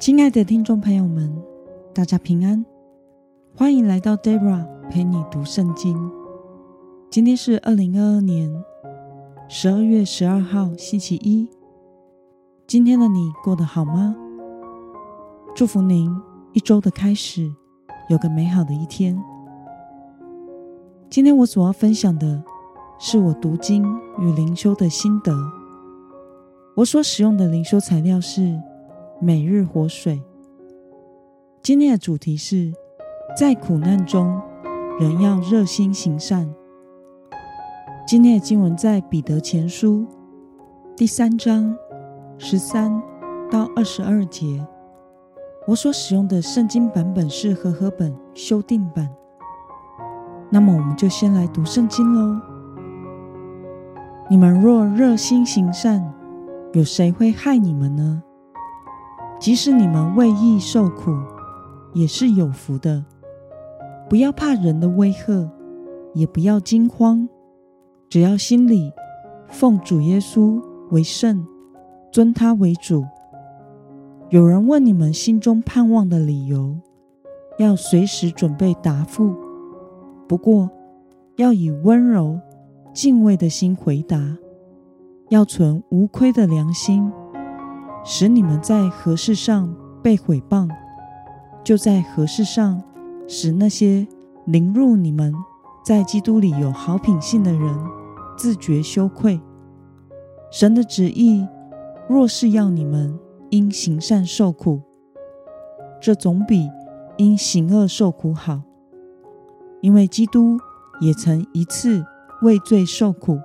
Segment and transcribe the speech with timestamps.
[0.00, 1.30] 亲爱的听众朋友们，
[1.92, 2.64] 大家平安，
[3.54, 5.94] 欢迎来到 Debra 陪你读圣经。
[7.10, 8.50] 今天是二零二二年
[9.46, 11.46] 十二月十二号，星期一。
[12.66, 14.16] 今天的你过得好吗？
[15.54, 16.10] 祝福您
[16.54, 17.54] 一周的开始
[18.08, 19.22] 有个美好的一天。
[21.10, 22.42] 今天我所要分享的
[22.98, 23.84] 是我读经
[24.18, 25.36] 与灵修的心得。
[26.74, 28.58] 我所使用的灵修材料是。
[29.22, 30.22] 每日活水。
[31.62, 32.72] 今天的主题是：
[33.36, 34.40] 在苦难中，
[34.98, 36.50] 人要热心行善。
[38.06, 40.06] 今天的经文在彼得前书
[40.96, 41.76] 第三章
[42.38, 43.02] 十三
[43.50, 44.66] 到二十二节。
[45.66, 49.06] 我所使用的圣经版本是和合本修订版。
[50.48, 52.40] 那么，我们就先来读圣经喽。
[54.30, 56.10] 你们若热心行善，
[56.72, 58.22] 有谁会害你们呢？
[59.40, 61.16] 即使你们为义受苦，
[61.94, 63.02] 也是有福的。
[64.06, 65.50] 不要怕人的威吓，
[66.12, 67.26] 也不要惊慌，
[68.10, 68.92] 只要心里
[69.48, 71.46] 奉主耶稣为圣，
[72.12, 73.06] 尊他为主。
[74.28, 76.76] 有人问你们心中盼望的理由，
[77.58, 79.34] 要随时准备答复。
[80.28, 80.68] 不过
[81.36, 82.38] 要以温柔
[82.92, 84.36] 敬畏的心回答，
[85.30, 87.10] 要存无亏的良心。
[88.12, 89.72] 使你们在何事上
[90.02, 90.68] 被毁谤，
[91.62, 92.82] 就在何事上
[93.28, 94.04] 使那些
[94.46, 95.32] 凌辱你们
[95.84, 97.78] 在基督里有好品性的人
[98.36, 99.40] 自觉羞愧。
[100.50, 101.46] 神的旨意
[102.08, 103.16] 若是要你们
[103.48, 104.82] 因行善受苦，
[106.02, 106.68] 这总比
[107.16, 108.62] 因行恶受苦好。
[109.82, 110.58] 因为基督
[111.00, 112.04] 也曾一次
[112.42, 113.38] 为罪受苦，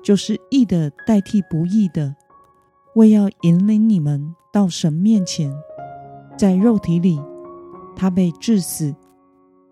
[0.00, 2.14] 就是义的代替不义的。
[2.94, 5.54] 为要引领你们到神面前，
[6.36, 7.20] 在肉体里
[7.94, 8.94] 他被致死，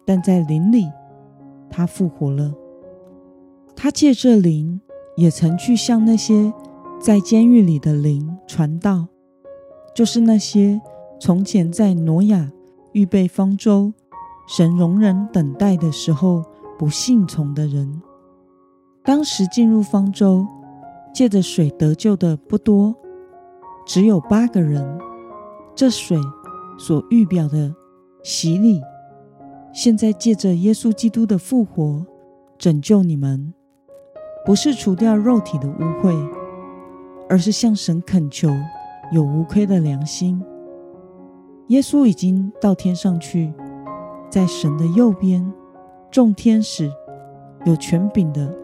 [0.04, 0.86] 但在灵里
[1.68, 2.54] 他复活了。
[3.74, 4.80] 他借这灵
[5.16, 6.52] 也曾去向那些
[7.00, 9.08] 在监狱里的灵传道，
[9.94, 10.80] 就是那些
[11.20, 12.52] 从前在挪亚
[12.92, 13.92] 预备方舟、
[14.46, 16.44] 神容忍等待的时候
[16.78, 18.00] 不信从的人。
[19.02, 20.46] 当时进入方舟
[21.12, 22.94] 借着水得救的不多。
[23.88, 24.86] 只有八个人，
[25.74, 26.18] 这水
[26.78, 27.74] 所预表的
[28.22, 28.82] 洗礼，
[29.72, 32.04] 现在借着耶稣基督的复活
[32.58, 33.54] 拯救你们，
[34.44, 36.14] 不是除掉肉体的污秽，
[37.30, 38.50] 而是向神恳求
[39.10, 40.38] 有无亏的良心。
[41.68, 43.50] 耶稣已经到天上去，
[44.28, 45.50] 在神的右边，
[46.10, 46.92] 众天使
[47.64, 48.54] 有权柄的、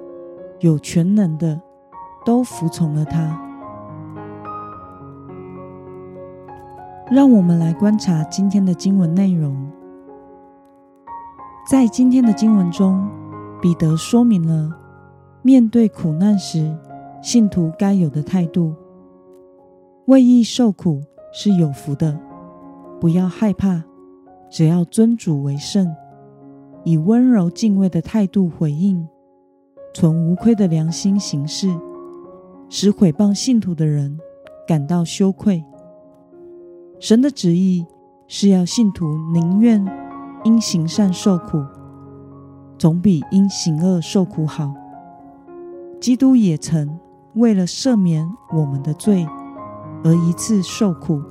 [0.61, 1.59] 有全能的，
[2.27, 3.41] 都服从了他。
[7.11, 9.55] 让我们来观察今天的经文内容。
[11.71, 13.07] 在今天的经文中，
[13.61, 14.71] 彼得说明了
[15.43, 16.75] 面对苦难时
[17.23, 18.75] 信徒该有的态度：
[20.07, 22.19] 为义受苦是有福的，
[22.99, 23.85] 不要害怕，
[24.49, 25.95] 只要尊主为圣，
[26.85, 29.07] 以温柔敬畏的态度回应，
[29.93, 31.69] 存无愧的良心行事，
[32.71, 34.19] 使毁谤信徒的人
[34.67, 35.63] 感到羞愧。
[37.01, 37.87] 神的旨意
[38.27, 39.85] 是要信徒宁愿
[40.45, 41.63] 因行善受苦，
[42.79, 44.73] 总比因行恶受苦好。
[46.01, 46.99] 基督也曾
[47.35, 49.27] 为了赦免我们的罪
[50.03, 51.23] 而一次受苦，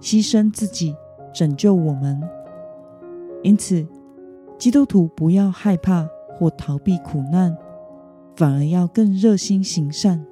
[0.00, 0.94] 牺牲自己
[1.34, 2.20] 拯救我们。
[3.42, 3.86] 因此，
[4.58, 6.06] 基督徒不要害怕
[6.38, 7.56] 或逃避苦难，
[8.36, 10.24] 反而要更热心行善。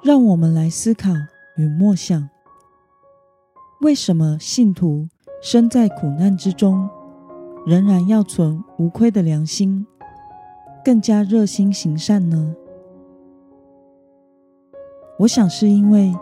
[0.00, 1.10] 让我们来思考
[1.56, 2.28] 与默想：
[3.80, 5.08] 为什么信徒
[5.42, 6.88] 身在苦难之中，
[7.66, 9.84] 仍然要存无愧的良心，
[10.84, 12.54] 更加热心行善呢？
[15.18, 16.14] 我想是因为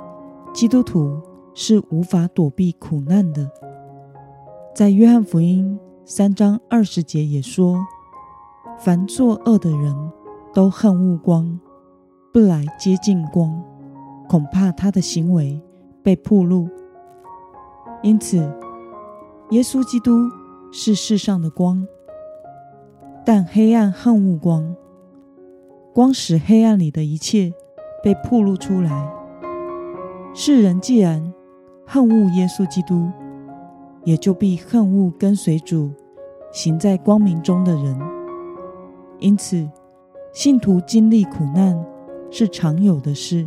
[0.54, 1.20] 基督徒
[1.52, 3.50] 是无法躲避苦难的。
[4.74, 7.76] 在约翰福音三章二十节也说
[8.80, 9.94] ：“凡作恶的人
[10.54, 11.60] 都恨恶光。”
[12.32, 13.64] 不来接近光，
[14.28, 15.60] 恐怕他的行为
[16.02, 16.68] 被暴露。
[18.02, 18.36] 因此，
[19.50, 20.12] 耶稣基督
[20.72, 21.86] 是世上的光，
[23.24, 24.74] 但黑暗恨恶光，
[25.94, 27.52] 光使黑暗里的一切
[28.02, 29.12] 被暴露出来。
[30.34, 31.32] 世人既然
[31.86, 33.10] 恨恶耶稣基督，
[34.04, 35.90] 也就必恨恶跟随主、
[36.52, 37.98] 行在光明中的人。
[39.18, 39.68] 因此，
[40.32, 41.76] 信徒经历苦难。
[42.28, 43.46] 是常有的事，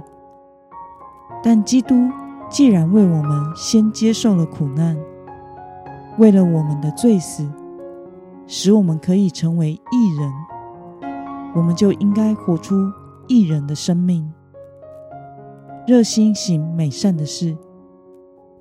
[1.44, 1.96] 但基督
[2.50, 4.98] 既然为我们先接受了苦难，
[6.18, 7.50] 为了我们的罪死，
[8.46, 10.32] 使我们可以成为义人，
[11.56, 12.76] 我们就应该活出
[13.28, 14.30] 义人的生命，
[15.88, 17.56] 热心行美善的事，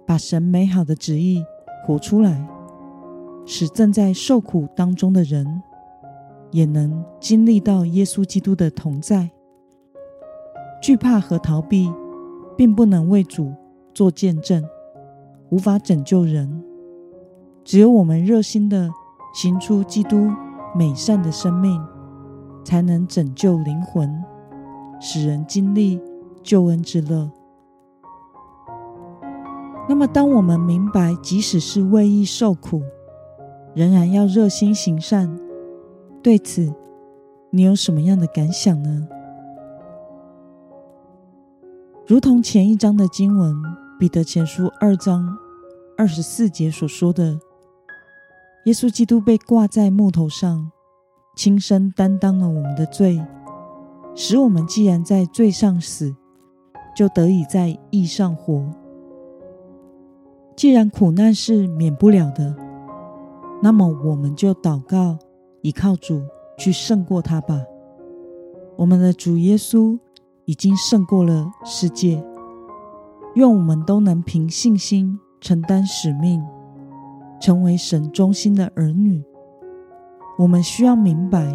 [0.06, 1.44] 把神美好的旨意
[1.84, 2.46] 活出来，
[3.44, 5.62] 使正在受苦当中的人
[6.50, 9.30] 也能经历到耶稣基督的同在。
[10.80, 11.92] 惧怕和逃避，
[12.58, 13.52] 并不能为主
[13.94, 14.64] 做见证，
[15.48, 16.60] 无法拯救人。
[17.64, 18.90] 只有我们热心的
[19.32, 20.28] 行出基督
[20.74, 21.80] 美善的生命，
[22.64, 24.12] 才能拯救灵魂，
[24.98, 26.00] 使人经历
[26.42, 27.30] 救恩之乐。
[29.88, 32.82] 那么，当我们明白，即使是为义受苦，
[33.72, 35.38] 仍然要热心行善，
[36.20, 36.74] 对此，
[37.50, 39.06] 你有什么样的感想呢？
[42.08, 43.54] 如同前一章的经文
[43.98, 45.36] 《彼得前书》二章
[45.94, 47.38] 二十四节所说的。
[48.64, 50.72] 耶稣基督被挂在木头上，
[51.36, 53.22] 亲身担当了我们的罪，
[54.14, 56.16] 使我们既然在罪上死，
[56.96, 58.66] 就得以在义上活。
[60.56, 62.56] 既然苦难是免不了的，
[63.62, 65.18] 那么我们就祷告，
[65.60, 66.22] 依靠主
[66.56, 67.62] 去胜过它吧。
[68.76, 69.98] 我们的主耶稣
[70.48, 72.24] 已经胜过了世界，
[73.34, 76.42] 愿我们都能凭信心承担使命。
[77.38, 79.22] 成为神中心的儿女，
[80.38, 81.54] 我们需要明白，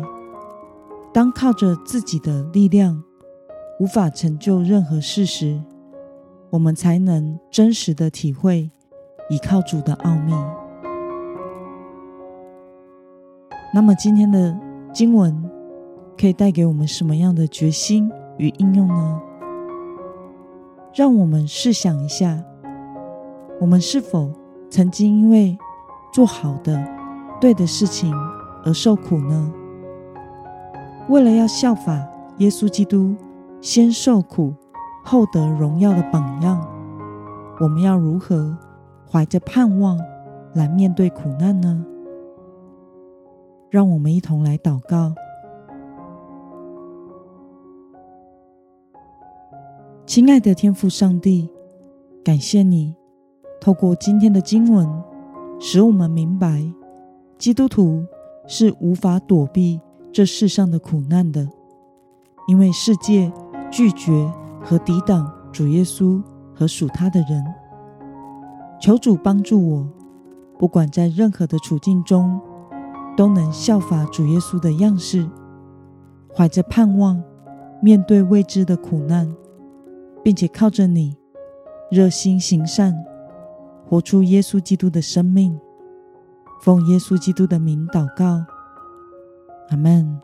[1.11, 3.03] 当靠着自己的力量
[3.81, 5.61] 无法成就任何事时，
[6.51, 8.71] 我们才能真实的体会
[9.29, 10.33] 倚靠主的奥秘。
[13.73, 14.57] 那么，今天的
[14.93, 15.43] 经文
[16.17, 18.09] 可以带给我们什么样的决心
[18.43, 19.21] 与应用呢？
[20.93, 22.43] 让我们试想一下，
[23.61, 24.29] 我们是否
[24.69, 25.57] 曾经因为
[26.11, 26.85] 做好的、
[27.39, 28.13] 对的事情
[28.65, 29.53] 而受苦呢？
[31.07, 32.05] 为了要效法
[32.39, 33.15] 耶稣基督
[33.61, 34.53] 先受苦
[35.05, 36.61] 后得荣耀的榜样，
[37.61, 38.57] 我们要如何
[39.09, 39.97] 怀着盼望
[40.53, 41.85] 来面对苦难呢？
[43.69, 45.15] 让我们一同来祷告。
[50.05, 51.49] 亲爱的天父上帝，
[52.25, 52.93] 感谢你
[53.61, 54.87] 透过今天的经文。
[55.61, 56.61] 使我们明白，
[57.37, 58.03] 基督徒
[58.45, 59.79] 是无法躲避
[60.11, 61.47] 这世上的苦难的，
[62.49, 63.31] 因为世界
[63.71, 64.29] 拒绝
[64.61, 66.21] 和抵挡主耶稣
[66.53, 67.41] 和属他的人。
[68.81, 69.87] 求主帮助我，
[70.59, 72.41] 不管在任何的处境中，
[73.15, 75.25] 都能效法主耶稣的样式，
[76.35, 77.23] 怀着盼望
[77.81, 79.33] 面对未知的苦难，
[80.23, 81.17] 并且靠着你
[81.91, 82.95] 热心行善。
[83.85, 85.59] 活出耶稣基督的生命，
[86.61, 88.43] 奉耶稣基督的名祷告，
[89.69, 90.19] 阿门。